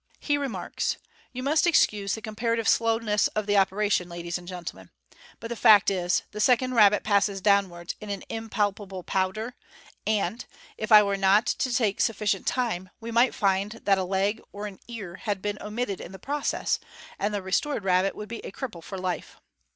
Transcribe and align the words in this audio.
He 0.19 0.35
remarks,•' 0.35 0.93
You 1.31 1.43
must 1.43 1.67
excuse 1.67 2.15
the 2.15 2.23
comparative 2.23 2.67
slowness 2.67 3.27
of 3.35 3.45
the 3.45 3.55
operation, 3.55 4.09
ladies 4.09 4.35
and 4.39 4.49
pentlemen, 4.49 4.89
but 5.39 5.49
the 5.49 5.55
fact 5.55 5.91
is, 5.91 6.23
the 6.31 6.39
second 6.39 6.73
rabbit 6.73 7.03
passes 7.03 7.39
downwards 7.39 7.93
MODERN 8.01 8.09
MAGIC. 8.17 8.23
#53 8.23 8.31
in 8.33 8.37
an 8.39 8.43
impalpable 8.45 9.03
powder, 9.03 9.53
and, 10.07 10.43
if 10.75 10.91
I 10.91 11.03
were 11.03 11.17
not 11.17 11.45
to 11.45 11.71
take 11.71 12.01
sufficient 12.01 12.47
time, 12.47 12.89
we 12.99 13.11
might 13.11 13.35
find 13.35 13.73
that 13.83 13.99
a 13.99 14.03
leg 14.03 14.41
or 14.51 14.65
an 14.65 14.79
ear 14.87 15.17
had 15.17 15.39
been 15.39 15.59
omitted 15.61 16.01
in 16.01 16.13
the 16.13 16.17
process, 16.17 16.79
and 17.19 17.31
the 17.31 17.43
restored 17.43 17.83
rabbit 17.83 18.15
would 18.15 18.27
be 18.27 18.39
a 18.39 18.51
cripple 18.51 18.81
for 18.83 18.97
life. 18.97 19.37